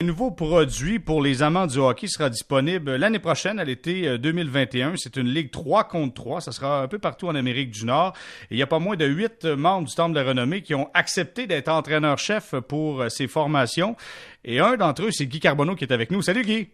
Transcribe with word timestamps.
Un 0.00 0.06
nouveau 0.06 0.30
produit 0.30 1.00
pour 1.00 1.20
les 1.20 1.42
amants 1.42 1.66
du 1.66 1.78
hockey 1.78 2.06
sera 2.06 2.30
disponible 2.30 2.94
l'année 2.94 3.18
prochaine, 3.18 3.58
à 3.58 3.64
l'été 3.64 4.16
2021. 4.16 4.90
Euh, 4.90 4.92
C'est 4.94 5.16
une 5.16 5.26
ligue 5.26 5.50
3 5.50 5.88
contre 5.88 6.14
3. 6.14 6.40
Ça 6.40 6.52
sera 6.52 6.82
un 6.82 6.86
peu 6.86 7.00
partout 7.00 7.26
en 7.26 7.34
Amérique 7.34 7.72
du 7.72 7.84
Nord. 7.84 8.12
Et 8.44 8.54
il 8.54 8.58
y 8.58 8.62
a 8.62 8.68
pas 8.68 8.78
moins 8.78 8.94
de 8.94 9.04
huit 9.04 9.44
membres 9.44 9.88
du 9.88 9.94
Temple 9.96 10.14
de 10.14 10.20
la 10.20 10.28
Renommée 10.28 10.62
qui 10.62 10.76
ont 10.76 10.88
accepté 10.94 11.48
d'être 11.48 11.68
entraîneur-chef 11.68 12.54
pour 12.68 13.02
euh, 13.02 13.08
ces 13.08 13.26
formations. 13.26 13.96
Et 14.44 14.60
un 14.60 14.76
d'entre 14.76 15.02
eux, 15.02 15.10
c'est 15.10 15.26
Guy 15.26 15.40
Carbonneau 15.40 15.74
qui 15.74 15.82
est 15.82 15.92
avec 15.92 16.12
nous. 16.12 16.22
Salut 16.22 16.42
Guy. 16.42 16.68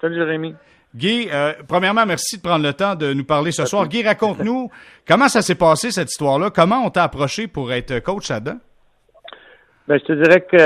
Salut 0.00 0.16
Jérémy. 0.16 0.56
Guy, 0.92 1.28
euh, 1.30 1.52
premièrement, 1.68 2.04
merci 2.04 2.38
de 2.38 2.42
prendre 2.42 2.64
le 2.64 2.72
temps 2.72 2.96
de 2.96 3.12
nous 3.12 3.24
parler 3.24 3.52
ce 3.52 3.64
soir. 3.64 3.86
Guy, 3.86 4.02
raconte-nous 4.02 4.72
comment 5.06 5.28
ça 5.28 5.40
s'est 5.40 5.54
passé 5.54 5.92
cette 5.92 6.10
histoire-là? 6.10 6.50
Comment 6.50 6.84
on 6.84 6.90
t'a 6.90 7.04
approché 7.04 7.46
pour 7.46 7.72
être 7.72 8.00
coach 8.00 8.28
là-dedans? 8.28 8.58
Ben, 9.88 10.00
je 10.00 10.04
te 10.04 10.12
dirais 10.14 10.40
que 10.40 10.56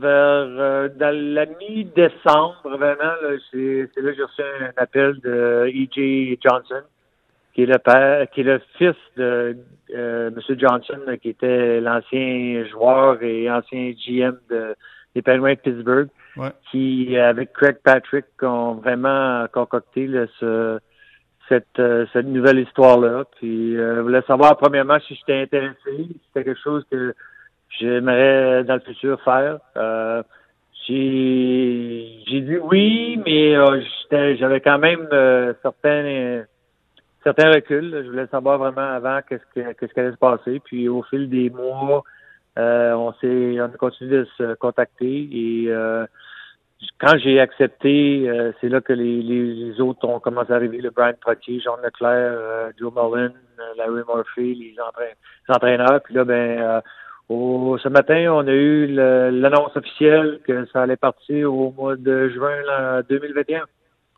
vers 0.00 0.10
euh, 0.10 0.88
dans 0.88 1.14
la 1.14 1.46
mi-décembre, 1.46 2.56
vraiment, 2.64 3.14
c'est, 3.52 3.88
là 3.96 4.10
que 4.10 4.16
j'ai 4.16 4.22
reçu 4.22 4.42
un 4.42 4.72
appel 4.76 5.20
de 5.20 5.66
E.J. 5.68 6.38
Johnson, 6.42 6.82
qui 7.54 7.62
est 7.62 7.66
le 7.66 7.78
père, 7.78 8.28
qui 8.30 8.40
est 8.40 8.44
le 8.44 8.60
fils 8.76 8.96
de 9.16 9.56
euh, 9.94 10.30
M. 10.30 10.58
Johnson, 10.58 11.00
qui 11.22 11.28
était 11.28 11.80
l'ancien 11.80 12.64
joueur 12.66 13.22
et 13.22 13.48
ancien 13.48 13.92
GM 13.92 14.38
de, 14.50 14.74
des 15.14 15.22
Penguins 15.22 15.54
de 15.54 15.60
Pittsburgh, 15.60 16.08
qui, 16.72 17.16
avec 17.16 17.52
Craig 17.52 17.76
Patrick, 17.84 18.24
ont 18.42 18.74
vraiment 18.74 19.46
concocté 19.52 20.10
ce, 20.40 20.80
cette, 21.48 21.78
euh, 21.78 22.06
cette 22.12 22.26
nouvelle 22.26 22.58
histoire-là. 22.58 23.24
Puis, 23.38 23.76
euh, 23.76 24.02
voulais 24.02 24.22
savoir, 24.22 24.56
premièrement, 24.56 24.98
si 25.06 25.14
j'étais 25.14 25.42
intéressé, 25.42 25.76
si 25.86 26.20
c'était 26.26 26.44
quelque 26.44 26.60
chose 26.60 26.84
que 26.90 27.14
j'aimerais 27.78 28.64
dans 28.64 28.74
le 28.74 28.80
futur 28.80 29.20
faire. 29.22 29.58
Euh, 29.76 30.22
j'ai, 30.86 32.40
dit 32.40 32.58
oui, 32.62 33.18
mais 33.24 33.56
euh, 33.56 33.80
j'avais 34.10 34.60
quand 34.60 34.78
même 34.78 35.08
euh, 35.12 35.54
certains 35.62 36.44
certains 37.22 37.50
reculs. 37.52 38.02
Je 38.04 38.10
voulais 38.10 38.26
savoir 38.26 38.58
vraiment 38.58 38.92
avant 38.92 39.20
qu'est-ce 39.26 39.44
que 39.54 39.72
qu'est-ce 39.72 39.94
qui 39.94 40.00
allait 40.00 40.12
se 40.12 40.16
passer. 40.16 40.60
Puis 40.60 40.88
au 40.88 41.02
fil 41.02 41.30
des 41.30 41.48
mois, 41.48 42.04
euh, 42.58 42.92
on 42.92 43.12
s'est 43.14 43.60
on 43.60 43.64
a 43.64 43.78
continué 43.78 44.18
de 44.18 44.28
se 44.36 44.54
contacter 44.54 45.28
et 45.32 45.70
quand 46.98 47.16
j'ai 47.16 47.40
accepté, 47.40 48.30
c'est 48.60 48.68
là 48.68 48.82
que 48.82 48.92
les, 48.92 49.22
les, 49.22 49.80
autres 49.80 50.06
ont 50.06 50.20
commencé 50.20 50.52
à 50.52 50.56
arriver, 50.56 50.82
le 50.82 50.90
Brian 50.90 51.14
Potier, 51.18 51.58
Jean 51.58 51.76
Leclerc, 51.82 52.72
Joe 52.78 52.92
Mullen, 52.94 53.32
Larry 53.78 54.02
Murphy, 54.06 54.54
les, 54.54 54.74
les 54.74 55.54
entraîneurs. 55.54 56.02
Puis 56.02 56.12
là, 56.12 56.24
ben 56.24 56.82
au, 57.28 57.78
ce 57.82 57.88
matin, 57.88 58.32
on 58.32 58.46
a 58.46 58.52
eu 58.52 58.86
l'annonce 58.86 59.76
officielle 59.76 60.40
que 60.46 60.66
ça 60.72 60.82
allait 60.82 60.96
partir 60.96 61.52
au 61.52 61.72
mois 61.72 61.96
de 61.96 62.28
juin 62.28 63.02
2021. 63.08 63.62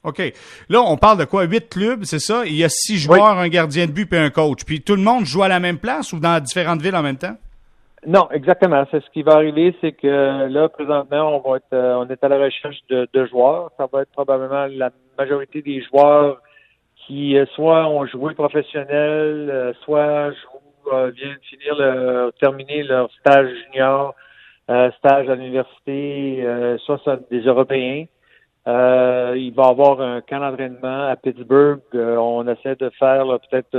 OK. 0.04 0.22
Là, 0.68 0.82
on 0.82 0.96
parle 0.96 1.18
de 1.18 1.24
quoi? 1.24 1.44
Huit 1.44 1.68
clubs, 1.68 2.04
c'est 2.04 2.20
ça? 2.20 2.46
Il 2.46 2.56
y 2.56 2.64
a 2.64 2.68
six 2.68 2.96
joueurs, 2.96 3.38
un 3.38 3.48
gardien 3.48 3.86
de 3.86 3.92
but 3.92 4.10
et 4.12 4.18
un 4.18 4.30
coach. 4.30 4.64
Puis 4.64 4.80
tout 4.80 4.94
le 4.94 5.02
monde 5.02 5.24
joue 5.24 5.42
à 5.42 5.48
la 5.48 5.58
même 5.58 5.78
place 5.78 6.12
ou 6.12 6.20
dans 6.20 6.40
différentes 6.40 6.80
villes 6.80 6.94
en 6.94 7.02
même 7.02 7.16
temps? 7.16 7.36
Non, 8.06 8.28
exactement. 8.30 8.84
C'est 8.92 9.02
ce 9.02 9.10
qui 9.10 9.22
va 9.22 9.32
arriver, 9.32 9.74
c'est 9.80 9.90
que 9.90 10.46
là, 10.46 10.68
présentement, 10.68 11.36
on 11.44 11.50
va 11.50 11.56
être, 11.56 11.72
euh, 11.72 11.96
on 11.96 12.08
est 12.08 12.22
à 12.22 12.28
la 12.28 12.38
recherche 12.38 12.76
de, 12.88 13.08
de, 13.12 13.26
joueurs. 13.26 13.72
Ça 13.76 13.88
va 13.92 14.02
être 14.02 14.12
probablement 14.12 14.66
la 14.70 14.90
majorité 15.18 15.60
des 15.60 15.82
joueurs 15.82 16.40
qui 17.04 17.36
euh, 17.36 17.46
soit 17.56 17.88
ont 17.88 18.06
joué 18.06 18.34
professionnel, 18.34 19.50
euh, 19.50 19.72
soit 19.82 20.30
jouent 20.30 20.60
viennent 21.16 21.38
finir 21.42 21.74
le, 21.74 22.25
terminer 22.40 22.82
leur 22.82 23.10
stage 23.20 23.48
junior, 23.66 24.14
euh, 24.70 24.90
stage 24.98 25.28
à 25.28 25.34
l'université, 25.34 26.42
euh, 26.44 26.78
soit 26.78 27.00
des 27.30 27.40
Européens. 27.40 28.06
il 28.66 29.52
va 29.54 29.62
y 29.62 29.70
avoir 29.70 30.00
un 30.00 30.20
camp 30.20 30.40
d'entraînement 30.40 31.08
à 31.08 31.16
Pittsburgh. 31.16 31.80
on 31.94 32.46
essaie 32.48 32.76
de 32.76 32.90
faire 32.98 33.26
peut-être 33.48 33.76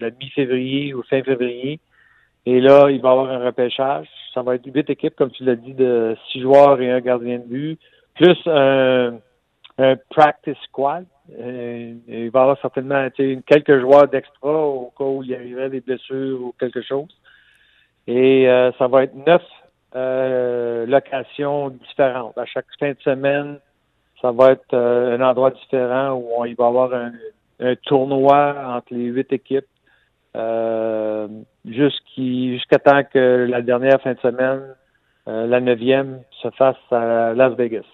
la 0.00 0.10
mi-février 0.10 0.94
ou 0.94 1.02
fin 1.02 1.22
février. 1.22 1.80
Et 2.46 2.60
là, 2.60 2.90
il 2.90 3.00
va 3.00 3.08
y 3.08 3.12
avoir 3.12 3.30
un 3.30 3.44
repêchage. 3.44 4.08
Ça 4.32 4.42
va 4.42 4.54
être 4.54 4.66
huit 4.66 4.88
équipes, 4.88 5.16
comme 5.16 5.30
tu 5.30 5.44
l'as 5.44 5.56
dit, 5.56 5.74
de 5.74 6.16
six 6.30 6.40
joueurs 6.40 6.80
et 6.80 6.90
un 6.90 7.00
gardien 7.00 7.38
de 7.38 7.44
but, 7.44 7.78
plus 8.14 8.38
un 8.46 9.96
practice 10.10 10.58
squad. 10.68 11.06
Euh, 11.38 11.94
il 12.08 12.30
va 12.30 12.40
y 12.40 12.42
avoir 12.42 12.60
certainement 12.60 13.08
quelques 13.46 13.80
joueurs 13.80 14.08
d'extra 14.08 14.52
au 14.52 14.92
cas 14.96 15.04
où 15.04 15.22
il 15.22 15.30
y 15.30 15.34
arriverait 15.34 15.70
des 15.70 15.80
blessures 15.80 16.42
ou 16.42 16.54
quelque 16.58 16.82
chose. 16.82 17.08
Et 18.10 18.48
euh, 18.48 18.72
ça 18.72 18.88
va 18.88 19.04
être 19.04 19.14
neuf 19.14 19.42
euh, 19.94 20.84
locations 20.84 21.68
différentes. 21.70 22.36
À 22.36 22.44
chaque 22.44 22.66
fin 22.80 22.90
de 22.90 22.98
semaine, 23.04 23.60
ça 24.20 24.32
va 24.32 24.50
être 24.50 24.74
un 24.74 25.20
endroit 25.20 25.52
différent 25.52 26.14
où 26.14 26.44
il 26.44 26.56
va 26.56 26.64
y 26.64 26.66
avoir 26.66 26.92
un, 26.92 27.12
tournoi 27.86 28.56
entre 28.66 28.92
les 28.92 29.04
huit 29.04 29.32
équipes 29.32 29.66
jusqu'à 31.64 32.78
temps 32.78 33.04
que 33.04 33.46
la 33.48 33.62
dernière 33.62 34.00
fin 34.00 34.14
de 34.14 34.18
semaine, 34.18 34.62
la 35.26 35.60
neuvième, 35.60 36.22
se 36.42 36.50
fasse 36.50 36.76
à 36.90 37.32
Las 37.34 37.54
Vegas. 37.54 37.84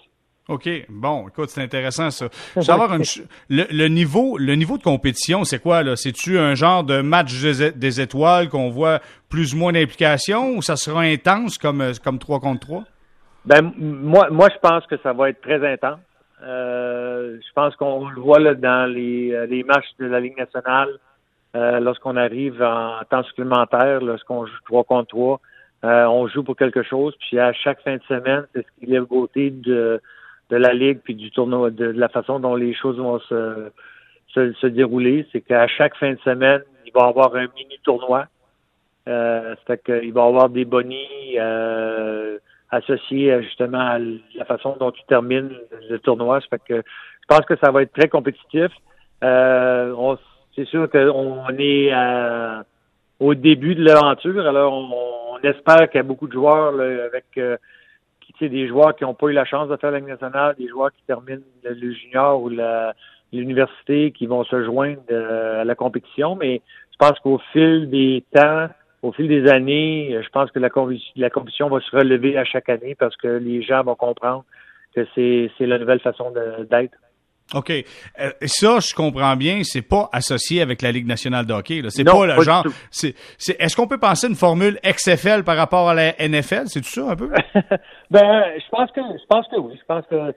OK. 0.48 0.68
Bon, 0.88 1.28
écoute, 1.28 1.48
c'est 1.48 1.62
intéressant 1.62 2.10
ça. 2.10 2.26
Savoir 2.60 2.94
une, 2.94 3.02
le, 3.50 3.64
le, 3.70 3.88
niveau, 3.88 4.38
le 4.38 4.54
niveau 4.54 4.78
de 4.78 4.82
compétition, 4.82 5.44
c'est 5.44 5.58
quoi 5.60 5.82
là? 5.82 5.96
C'est-tu 5.96 6.38
un 6.38 6.54
genre 6.54 6.84
de 6.84 7.00
match 7.00 7.32
des, 7.42 8.00
étoiles 8.00 8.48
qu'on 8.48 8.70
voit 8.70 9.00
plus 9.28 9.54
ou 9.54 9.58
moins 9.58 9.72
d'implication 9.72 10.56
ou 10.56 10.62
ça 10.62 10.76
sera 10.76 11.00
intense 11.00 11.58
comme 11.58 11.82
comme 12.04 12.18
3 12.18 12.40
contre 12.40 12.60
3 12.60 12.84
Ben 13.44 13.72
moi, 13.76 14.28
moi, 14.30 14.48
je 14.54 14.58
pense 14.60 14.86
que 14.86 14.96
ça 15.02 15.12
va 15.12 15.30
être 15.30 15.40
très 15.40 15.66
intense. 15.66 15.98
Euh, 16.42 17.38
je 17.40 17.52
pense 17.54 17.74
qu'on 17.76 18.08
le 18.08 18.20
voit 18.20 18.38
là, 18.38 18.54
dans 18.54 18.86
les, 18.86 19.32
euh, 19.32 19.46
les 19.46 19.64
matchs 19.64 19.88
de 19.98 20.06
la 20.06 20.20
Ligue 20.20 20.36
nationale 20.36 20.90
euh, 21.56 21.80
lorsqu'on 21.80 22.16
arrive 22.16 22.62
en 22.62 23.00
temps 23.08 23.22
supplémentaire, 23.24 24.00
lorsqu'on 24.00 24.46
joue 24.46 24.52
3 24.66 24.84
contre 24.84 25.08
3. 25.08 25.40
Euh, 25.84 26.04
on 26.06 26.26
joue 26.26 26.42
pour 26.42 26.56
quelque 26.56 26.82
chose, 26.82 27.14
puis 27.20 27.38
à 27.38 27.52
chaque 27.52 27.80
fin 27.82 27.96
de 27.96 28.02
semaine, 28.08 28.44
c'est 28.54 28.62
ce 28.62 28.66
qui 28.78 28.92
est 28.92 28.96
le 28.96 29.04
beauté 29.04 29.50
de 29.50 30.00
de 30.50 30.56
la 30.56 30.72
ligue 30.72 31.00
puis 31.02 31.14
du 31.14 31.30
tournoi, 31.30 31.70
de, 31.70 31.86
la 31.86 32.08
façon 32.08 32.38
dont 32.38 32.54
les 32.54 32.74
choses 32.74 32.98
vont 32.98 33.18
se, 33.20 33.70
se, 34.34 34.66
dérouler, 34.66 35.26
c'est 35.32 35.40
qu'à 35.40 35.66
chaque 35.66 35.96
fin 35.96 36.12
de 36.12 36.18
semaine, 36.20 36.62
il 36.84 36.92
va 36.92 37.06
y 37.06 37.08
avoir 37.08 37.34
un 37.34 37.46
mini 37.56 37.78
tournoi. 37.82 38.26
Euh, 39.08 39.54
c'est 39.66 39.82
qu'il 39.84 40.12
va 40.12 40.24
y 40.24 40.28
avoir 40.28 40.48
des 40.48 40.64
bonnies 40.64 41.38
euh, 41.38 42.38
associés 42.70 43.40
justement 43.42 43.78
à 43.78 43.98
la 43.98 44.44
façon 44.44 44.76
dont 44.78 44.90
tu 44.90 45.02
termines 45.08 45.52
le 45.88 45.98
tournoi. 45.98 46.40
Fait 46.42 46.60
que 46.66 46.76
je 46.76 47.26
pense 47.28 47.46
que 47.46 47.56
ça 47.56 47.70
va 47.70 47.82
être 47.82 47.92
très 47.92 48.08
compétitif. 48.08 48.72
Euh, 49.22 50.16
c'est 50.54 50.66
sûr 50.66 50.90
qu'on 50.90 51.48
est 51.58 51.92
au 53.20 53.34
début 53.34 53.74
de 53.74 53.84
l'aventure, 53.84 54.46
alors 54.46 54.72
on, 54.72 55.38
espère 55.42 55.88
qu'il 55.90 55.98
y 55.98 56.00
a 56.00 56.02
beaucoup 56.02 56.26
de 56.26 56.32
joueurs 56.32 56.72
avec 56.80 57.26
euh, 57.36 57.56
des 58.40 58.68
joueurs 58.68 58.94
qui 58.94 59.04
n'ont 59.04 59.14
pas 59.14 59.26
eu 59.28 59.32
la 59.32 59.44
chance 59.44 59.68
de 59.68 59.76
faire 59.76 59.90
la 59.90 60.00
nationale, 60.00 60.54
des 60.58 60.68
joueurs 60.68 60.92
qui 60.92 61.02
terminent 61.06 61.42
le, 61.64 61.92
junior 61.92 62.40
ou 62.40 62.50
l'université 63.32 64.12
qui 64.12 64.26
vont 64.26 64.44
se 64.44 64.64
joindre 64.64 65.00
euh, 65.10 65.62
à 65.62 65.64
la 65.64 65.74
compétition. 65.74 66.36
Mais 66.36 66.60
je 66.92 66.96
pense 66.98 67.18
qu'au 67.20 67.38
fil 67.52 67.90
des 67.90 68.24
temps, 68.32 68.68
au 69.02 69.12
fil 69.12 69.28
des 69.28 69.48
années, 69.50 70.18
je 70.22 70.28
pense 70.28 70.50
que 70.50 70.58
la, 70.58 70.68
la 71.16 71.30
compétition 71.30 71.68
va 71.68 71.80
se 71.80 71.96
relever 71.96 72.36
à 72.36 72.44
chaque 72.44 72.68
année 72.68 72.94
parce 72.94 73.16
que 73.16 73.28
les 73.28 73.62
gens 73.62 73.82
vont 73.82 73.94
comprendre 73.94 74.44
que 74.94 75.06
c'est 75.14 75.66
la 75.66 75.78
nouvelle 75.78 76.00
façon 76.00 76.32
d'être. 76.70 76.96
OK. 77.54 77.70
Euh, 77.70 78.30
ça, 78.46 78.80
je 78.80 78.94
comprends 78.94 79.36
bien, 79.36 79.60
c'est 79.62 79.82
pas 79.82 80.08
associé 80.12 80.60
avec 80.62 80.82
la 80.82 80.90
Ligue 80.90 81.06
nationale 81.06 81.46
de 81.46 81.52
hockey. 81.52 81.80
C'est 81.88 82.04
pas 82.04 82.26
le 82.26 82.42
genre. 82.42 82.64
C'est, 82.90 83.14
est-ce 83.60 83.76
qu'on 83.76 83.86
peut 83.86 83.98
penser 83.98 84.26
une 84.26 84.34
formule 84.34 84.78
XFL 84.84 85.44
par 85.44 85.56
rapport 85.56 85.88
à 85.88 85.94
la 85.94 86.12
NFL? 86.18 86.66
C'est 86.66 86.80
tout 86.80 86.88
ça 86.88 87.10
un 87.10 87.16
peu? 87.16 87.28
ben, 88.10 88.44
je 88.58 88.68
pense 88.70 88.90
que 88.90 89.00
je 89.00 89.26
pense 89.28 89.46
que 89.48 89.56
oui. 89.60 89.74
Je 89.78 89.84
pense 89.86 90.04
que 90.06 90.34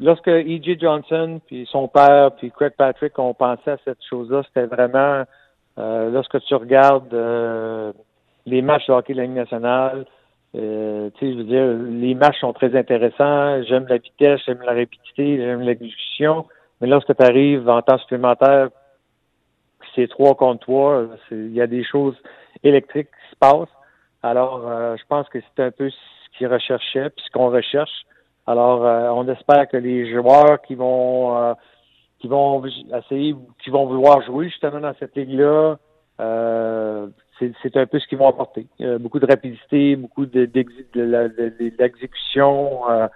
lorsque 0.00 0.28
E.J. 0.28 0.78
Johnson 0.80 1.40
puis 1.46 1.68
son 1.70 1.86
père 1.88 2.32
puis 2.36 2.50
Craig 2.50 2.72
Patrick 2.76 3.18
ont 3.18 3.34
pensé 3.34 3.70
à 3.70 3.76
cette 3.84 3.98
chose-là, 4.08 4.42
c'était 4.48 4.66
vraiment 4.66 5.24
euh, 5.78 6.10
lorsque 6.10 6.40
tu 6.40 6.54
regardes 6.54 7.14
euh, 7.14 7.92
les 8.46 8.62
matchs 8.62 8.86
de 8.88 8.92
hockey 8.92 9.12
de 9.12 9.18
la 9.18 9.24
Ligue 9.24 9.36
nationale. 9.36 10.06
Euh, 10.56 11.10
tu 11.18 11.26
sais, 11.26 11.32
je 11.32 11.38
veux 11.38 11.44
dire, 11.44 11.66
les 12.00 12.14
matchs 12.14 12.40
sont 12.40 12.52
très 12.52 12.74
intéressants. 12.76 13.62
J'aime 13.64 13.86
la 13.86 13.98
vitesse, 13.98 14.40
j'aime 14.46 14.60
la 14.64 14.72
rapidité, 14.72 15.36
j'aime 15.36 15.60
l'exécution. 15.60 16.46
Mais 16.80 16.88
lorsque 16.88 17.14
tu 17.14 17.22
arrives 17.22 17.68
en 17.68 17.82
temps 17.82 17.98
supplémentaire, 17.98 18.70
c'est 19.94 20.08
trois 20.08 20.34
contre 20.34 20.60
trois, 20.60 21.04
il 21.30 21.52
y 21.52 21.60
a 21.60 21.66
des 21.66 21.84
choses 21.84 22.16
électriques 22.62 23.08
qui 23.08 23.30
se 23.30 23.36
passent. 23.36 23.68
Alors, 24.22 24.66
euh, 24.66 24.96
je 24.96 25.02
pense 25.08 25.28
que 25.28 25.38
c'est 25.40 25.62
un 25.62 25.70
peu 25.70 25.90
ce 25.90 25.96
qu'ils 26.36 26.48
recherchaient, 26.48 27.10
puis 27.10 27.24
ce 27.24 27.30
qu'on 27.30 27.50
recherche. 27.50 28.04
Alors, 28.46 28.84
euh, 28.84 29.10
on 29.10 29.28
espère 29.28 29.68
que 29.68 29.76
les 29.76 30.10
joueurs 30.12 30.60
qui 30.62 30.74
vont 30.74 31.54
qui 32.20 32.26
vont 32.26 32.64
essayer, 32.64 33.36
qui 33.62 33.70
vont 33.70 33.86
vouloir 33.86 34.22
jouer 34.22 34.48
justement 34.48 34.80
dans 34.80 34.94
cette 34.98 35.16
ligue-là, 35.16 35.76
c'est 37.38 37.76
un 37.76 37.86
peu 37.86 38.00
ce 38.00 38.08
qu'ils 38.08 38.18
vont 38.18 38.28
apporter. 38.28 38.66
beaucoup 38.98 39.20
de 39.20 39.26
rapidité, 39.26 39.94
beaucoup 39.94 40.26
d'exécution. 40.26 42.80
De, 42.88 43.08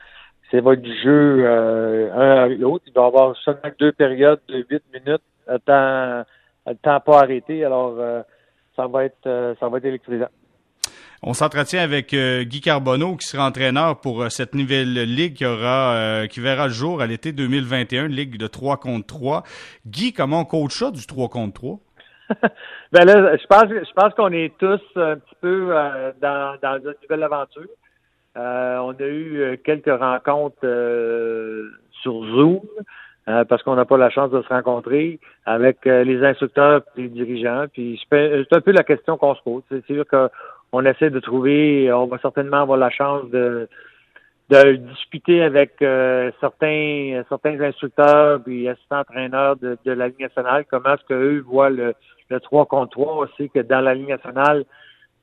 c'est 0.52 0.60
votre 0.60 0.86
jeu 1.02 1.44
un 1.44 2.44
à 2.44 2.46
l'autre. 2.46 2.84
Il 2.86 2.92
doit 2.92 3.04
y 3.04 3.08
avoir 3.08 3.36
seulement 3.38 3.70
deux 3.80 3.90
périodes 3.90 4.40
de 4.48 4.64
huit 4.70 4.84
minutes, 4.92 5.22
à 5.48 5.58
temps, 5.58 6.24
à 6.66 6.74
temps 6.80 7.00
pas 7.00 7.22
arrêté. 7.22 7.64
Alors, 7.64 7.96
ça 8.76 8.86
va 8.86 9.04
être 9.06 9.56
ça 9.58 9.68
va 9.68 9.78
être 9.78 9.86
électrisant. 9.86 10.28
On 11.24 11.34
s'entretient 11.34 11.82
avec 11.82 12.14
euh, 12.14 12.42
Guy 12.42 12.60
Carbonneau, 12.60 13.14
qui 13.14 13.28
sera 13.28 13.46
entraîneur 13.46 14.00
pour 14.00 14.22
euh, 14.22 14.28
cette 14.28 14.56
nouvelle 14.56 14.92
ligue 15.04 15.34
qui 15.34 15.46
aura, 15.46 15.94
euh, 15.94 16.26
qui 16.26 16.40
verra 16.40 16.66
le 16.66 16.72
jour 16.72 17.00
à 17.00 17.06
l'été 17.06 17.30
2021, 17.30 18.06
une 18.06 18.12
ligue 18.12 18.36
de 18.36 18.48
3 18.48 18.78
contre 18.78 19.06
3. 19.06 19.44
Guy, 19.86 20.12
comment 20.12 20.40
on 20.40 20.44
coach 20.44 20.76
ça 20.76 20.90
du 20.90 21.06
3 21.06 21.28
contre 21.28 21.54
3? 21.54 21.78
ben 22.92 23.04
là, 23.04 23.36
je 23.36 23.46
pense, 23.46 23.66
je 23.68 23.92
pense 23.94 24.12
qu'on 24.14 24.32
est 24.32 24.52
tous 24.58 24.80
un 24.96 25.14
petit 25.14 25.36
peu 25.40 25.72
dans, 26.20 26.56
dans 26.60 26.78
une 26.78 26.94
nouvelle 27.02 27.22
aventure. 27.22 27.68
On 28.36 28.94
a 28.98 29.06
eu 29.06 29.58
quelques 29.64 29.92
rencontres 29.92 30.66
sur 32.02 32.24
Zoom. 32.24 32.60
parce 33.26 33.62
qu'on 33.62 33.76
n'a 33.76 33.84
pas 33.84 33.96
la 33.96 34.10
chance 34.10 34.30
de 34.30 34.42
se 34.42 34.48
rencontrer 34.48 35.20
avec 35.46 35.84
les 35.84 36.24
instructeurs 36.24 36.82
les 36.96 37.08
dirigeants. 37.08 37.66
Puis 37.72 38.00
c'est 38.10 38.52
un 38.52 38.60
peu 38.60 38.72
la 38.72 38.84
question 38.84 39.16
qu'on 39.16 39.34
se 39.34 39.42
pose. 39.42 39.62
C'est 39.68 39.84
sûr 39.86 40.06
que 40.06 40.28
on 40.72 40.84
essaie 40.86 41.10
de 41.10 41.20
trouver, 41.20 41.92
on 41.92 42.06
va 42.06 42.18
certainement 42.18 42.62
avoir 42.62 42.78
la 42.78 42.90
chance 42.90 43.28
de, 43.30 43.68
de 44.48 44.72
discuter 44.76 45.42
avec 45.42 45.80
euh, 45.82 46.30
certains 46.40 47.22
certains 47.28 47.60
instructeurs 47.60 48.40
et 48.46 48.68
assistants 48.68 49.00
entraîneurs 49.00 49.56
de, 49.56 49.76
de 49.84 49.92
la 49.92 50.08
Ligue 50.08 50.20
nationale, 50.20 50.64
comment 50.70 50.94
est-ce 50.94 51.04
qu'eux 51.06 51.40
voient 51.40 51.70
le, 51.70 51.94
le 52.30 52.40
3 52.40 52.66
contre 52.66 52.90
3. 52.92 53.16
aussi 53.16 53.50
que 53.50 53.60
dans 53.60 53.80
la 53.80 53.94
Ligue 53.94 54.08
nationale, 54.08 54.64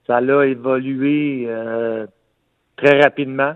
ça 0.06 0.18
a 0.18 0.46
évolué 0.46 1.46
euh, 1.48 2.06
très 2.81 3.02
rapidement. 3.02 3.56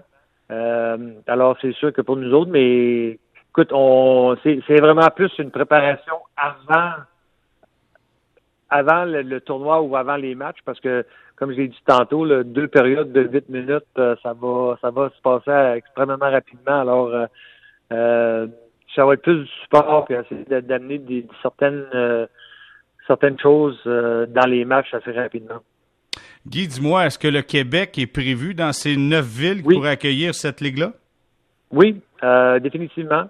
Euh, 0.52 1.14
alors, 1.28 1.58
c'est 1.62 1.74
sûr 1.74 1.94
que 1.94 2.02
pour 2.02 2.18
nous 2.18 2.34
autres, 2.34 2.52
mais 2.52 3.20
écoute, 3.50 3.72
on 3.72 4.36
c'est 4.44 4.82
vraiment 4.82 5.08
plus 5.16 5.32
une 5.40 5.52
préparation 5.52 6.16
avant 6.36 6.94
avant 8.74 9.06
le, 9.06 9.40
tournoi 9.40 9.82
ou 9.82 9.96
avant 9.96 10.16
les 10.16 10.34
matchs, 10.34 10.58
parce 10.66 10.80
que, 10.80 11.06
comme 11.36 11.52
je 11.52 11.58
l'ai 11.58 11.68
dit 11.68 11.84
tantôt, 11.86 12.26
deux 12.44 12.68
périodes 12.68 13.12
de 13.12 13.22
8 13.22 13.50
minutes, 13.50 13.84
euh, 14.00 14.16
ça 14.24 14.34
va 14.34 14.78
ça 14.82 14.90
va 14.90 15.12
se 15.12 15.22
passer 15.22 15.78
extrêmement 15.78 16.18
rapidement. 16.20 16.82
Alors, 16.82 17.08
euh, 17.10 17.26
euh, 17.92 18.48
ça 18.96 19.06
va 19.06 19.14
être 19.14 19.22
plus 19.22 19.44
du 19.44 19.48
support 19.62 20.06
puis 20.06 20.16
essayer 20.16 20.62
d'amener 20.62 20.98
des, 20.98 21.26
certaines 21.42 21.86
certaines 23.08 23.40
choses 23.40 23.80
dans 23.86 24.48
les 24.48 24.66
matchs 24.66 24.94
assez 24.94 25.12
rapidement. 25.12 25.62
Guy, 26.48 26.68
dis-moi, 26.68 27.06
est-ce 27.06 27.18
que 27.18 27.28
le 27.28 27.42
Québec 27.42 27.98
est 27.98 28.08
prévu 28.08 28.54
dans 28.54 28.74
ces 28.74 28.98
neuf 28.98 29.26
villes 29.26 29.64
pour 29.64 29.86
accueillir 29.86 30.36
cette 30.36 30.62
ligue-là? 30.62 30.92
Oui, 31.72 32.02
définitivement. 32.62 33.30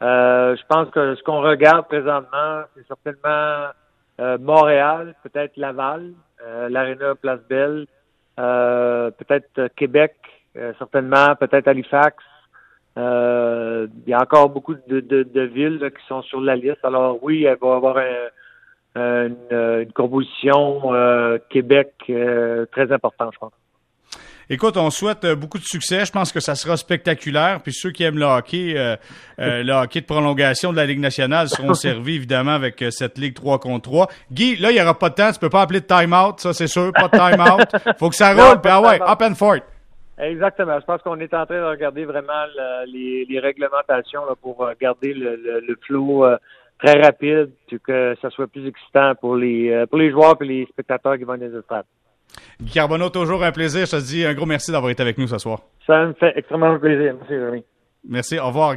je 0.00 0.66
pense 0.68 0.90
que 0.90 1.14
ce 1.14 1.22
qu'on 1.22 1.40
regarde 1.40 1.86
présentement, 1.86 2.62
c'est 2.74 2.86
certainement 2.86 3.68
euh, 4.20 4.38
Montréal, 4.38 5.14
peut-être 5.24 5.56
Laval, 5.56 6.12
euh, 6.42 6.68
l'Arena 6.68 7.14
Place 7.16 7.40
Belle, 7.48 7.86
euh, 8.38 9.10
peut-être 9.10 9.68
Québec, 9.74 10.14
certainement, 10.78 11.34
peut-être 11.34 11.66
Halifax. 11.66 12.22
il 12.96 13.90
y 14.06 14.12
a 14.12 14.20
encore 14.20 14.50
beaucoup 14.50 14.76
de, 14.86 15.00
de, 15.00 15.40
villes 15.40 15.80
qui 15.96 16.06
sont 16.06 16.22
sur 16.22 16.40
la 16.40 16.54
liste. 16.54 16.84
Alors 16.84 17.18
oui, 17.22 17.42
elle 17.44 17.58
va 17.60 17.74
avoir 17.74 17.96
une, 18.94 19.36
une, 19.50 19.92
composition 19.92 20.82
Québec 21.50 21.92
très 22.70 22.92
importante, 22.92 23.32
je 23.34 23.38
pense. 23.38 23.52
Écoute, 24.50 24.76
on 24.76 24.90
souhaite 24.90 25.24
euh, 25.24 25.34
beaucoup 25.34 25.56
de 25.56 25.64
succès. 25.64 26.04
Je 26.04 26.12
pense 26.12 26.30
que 26.30 26.40
ça 26.40 26.54
sera 26.54 26.76
spectaculaire. 26.76 27.60
Puis 27.62 27.72
ceux 27.72 27.90
qui 27.90 28.04
aiment 28.04 28.18
le 28.18 28.26
hockey, 28.26 28.74
euh, 28.76 28.96
euh, 29.38 29.62
le 29.64 29.72
hockey 29.72 30.02
de 30.02 30.06
prolongation 30.06 30.70
de 30.70 30.76
la 30.76 30.84
Ligue 30.84 31.00
nationale 31.00 31.48
seront 31.48 31.72
servis 31.72 32.16
évidemment 32.16 32.52
avec 32.52 32.84
cette 32.90 33.16
Ligue 33.16 33.34
3 33.34 33.58
contre 33.58 33.90
3. 33.90 34.08
Guy, 34.30 34.56
là, 34.56 34.70
il 34.70 34.74
n'y 34.74 34.82
aura 34.82 34.98
pas 34.98 35.08
de 35.08 35.14
temps. 35.14 35.32
Tu 35.32 35.38
peux 35.38 35.48
pas 35.48 35.62
appeler 35.62 35.80
de 35.80 35.86
time-out, 35.86 36.40
ça 36.40 36.52
c'est 36.52 36.66
sûr. 36.66 36.92
Pas 36.92 37.08
de 37.08 37.16
time-out. 37.16 37.96
Faut 37.98 38.10
que 38.10 38.16
ça 38.16 38.34
roule. 38.34 38.60
Puis 38.60 38.70
ah 38.70 38.82
ouais, 38.82 39.00
up 39.00 39.22
and 39.22 39.34
fort. 39.34 39.60
Exactement. 40.18 40.78
Je 40.78 40.84
pense 40.84 41.02
qu'on 41.02 41.18
est 41.20 41.32
en 41.32 41.46
train 41.46 41.60
de 41.60 41.70
regarder 41.70 42.04
vraiment 42.04 42.44
les, 42.86 43.26
les, 43.28 43.40
réglementations 43.40 44.24
là, 44.26 44.34
pour 44.40 44.68
garder 44.80 45.12
le, 45.12 45.36
le, 45.36 45.76
flow 45.86 46.24
très 46.82 47.00
rapide, 47.00 47.50
puis 47.66 47.78
que 47.80 48.14
ça 48.20 48.30
soit 48.30 48.46
plus 48.46 48.66
excitant 48.66 49.14
pour 49.20 49.36
les 49.36 49.84
pour 49.88 49.98
les 49.98 50.10
joueurs 50.10 50.36
et 50.40 50.44
les 50.44 50.66
spectateurs 50.66 51.16
qui 51.16 51.24
vont 51.24 51.36
dans 51.36 51.46
les 51.46 51.56
estrades. 51.56 51.86
Guy 52.60 52.72
Carbonneau, 52.72 53.10
toujours 53.10 53.42
un 53.44 53.52
plaisir. 53.52 53.86
Je 53.86 53.92
te 53.92 54.02
dis 54.02 54.24
un 54.24 54.34
gros 54.34 54.46
merci 54.46 54.70
d'avoir 54.72 54.90
été 54.90 55.02
avec 55.02 55.18
nous 55.18 55.26
ce 55.26 55.38
soir. 55.38 55.60
Ça 55.86 56.06
me 56.06 56.12
fait 56.14 56.32
extrêmement 56.36 56.78
plaisir. 56.78 57.14
Merci, 57.18 57.34
Jérémy. 57.34 57.64
Merci. 58.08 58.38
Au 58.38 58.46
revoir. 58.46 58.72